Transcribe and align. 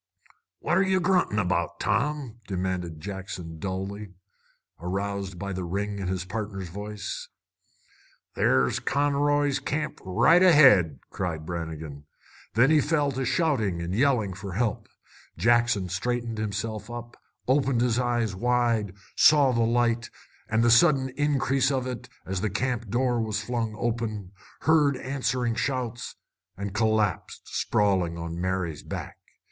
"What're 0.61 0.81
ye 0.81 0.97
gruntin' 0.97 1.37
about, 1.37 1.79
Tom?" 1.79 2.39
demanded 2.47 2.99
Jackson 2.99 3.59
dully, 3.59 4.15
aroused 4.79 5.37
by 5.37 5.53
the 5.53 5.63
ring 5.63 5.99
in 5.99 6.07
his 6.07 6.25
partner's 6.25 6.69
voice. 6.69 7.29
"There's 8.33 8.79
Conroy's 8.79 9.59
Camp 9.59 9.99
right 10.03 10.41
ahead!" 10.41 10.97
cried 11.11 11.45
Brannigan. 11.45 12.05
Then 12.55 12.71
he 12.71 12.81
fell 12.81 13.11
to 13.11 13.23
shouting 13.25 13.79
and 13.79 13.93
yelling 13.93 14.33
for 14.33 14.53
help. 14.53 14.87
Jackson 15.37 15.87
straightened 15.87 16.39
himself, 16.39 16.89
opened 17.47 17.81
his 17.81 17.99
eyes 17.99 18.33
wide, 18.33 18.95
saw 19.15 19.51
the 19.51 19.61
light, 19.61 20.09
and 20.49 20.63
the 20.63 20.71
sudden 20.71 21.09
increase 21.09 21.69
of 21.71 21.85
it 21.85 22.09
as 22.25 22.41
the 22.41 22.49
camp 22.49 22.89
door 22.89 23.21
was 23.21 23.43
flung 23.43 23.75
open, 23.77 24.31
heard 24.61 24.97
answering 24.97 25.53
shouts, 25.53 26.15
and 26.57 26.73
collapsed 26.73 27.43
sprawling 27.47 28.17
on 28.17 28.41
Mary's 28.41 28.81
back. 28.81 29.19